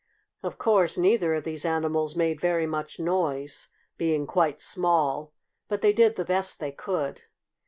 [0.41, 3.67] Of course neither of these animals made very much noise,
[3.99, 5.31] being quite small,
[5.67, 7.25] but they did the best they could.